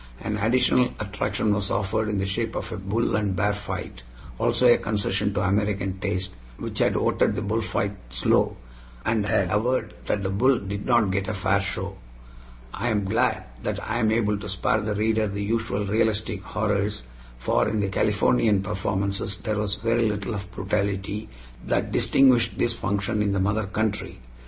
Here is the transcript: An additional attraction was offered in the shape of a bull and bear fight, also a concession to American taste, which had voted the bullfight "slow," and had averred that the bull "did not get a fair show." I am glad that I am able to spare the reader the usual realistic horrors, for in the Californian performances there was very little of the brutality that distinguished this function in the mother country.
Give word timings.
An 0.19 0.35
additional 0.37 0.91
attraction 0.99 1.53
was 1.53 1.69
offered 1.69 2.09
in 2.09 2.17
the 2.17 2.25
shape 2.25 2.55
of 2.55 2.71
a 2.71 2.77
bull 2.77 3.15
and 3.15 3.35
bear 3.35 3.53
fight, 3.53 4.01
also 4.39 4.65
a 4.65 4.79
concession 4.79 5.31
to 5.35 5.41
American 5.41 5.99
taste, 5.99 6.31
which 6.57 6.79
had 6.79 6.95
voted 6.95 7.35
the 7.35 7.43
bullfight 7.43 7.95
"slow," 8.09 8.57
and 9.05 9.27
had 9.27 9.51
averred 9.51 9.93
that 10.07 10.23
the 10.23 10.31
bull 10.31 10.57
"did 10.57 10.87
not 10.87 11.11
get 11.11 11.27
a 11.27 11.35
fair 11.35 11.61
show." 11.61 11.99
I 12.73 12.87
am 12.89 13.05
glad 13.05 13.43
that 13.61 13.79
I 13.87 13.99
am 13.99 14.11
able 14.11 14.39
to 14.39 14.49
spare 14.49 14.81
the 14.81 14.95
reader 14.95 15.27
the 15.27 15.43
usual 15.43 15.85
realistic 15.85 16.41
horrors, 16.41 17.03
for 17.37 17.69
in 17.69 17.79
the 17.79 17.89
Californian 17.89 18.63
performances 18.63 19.37
there 19.37 19.59
was 19.59 19.75
very 19.75 20.09
little 20.09 20.33
of 20.33 20.49
the 20.49 20.55
brutality 20.55 21.29
that 21.67 21.91
distinguished 21.91 22.57
this 22.57 22.73
function 22.73 23.21
in 23.21 23.33
the 23.33 23.39
mother 23.39 23.67
country. 23.67 24.19